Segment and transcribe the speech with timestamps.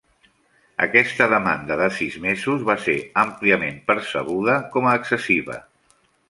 [0.85, 5.61] Aquesta demanda de sis mesos va ser àmpliament percebuda com a excessiva.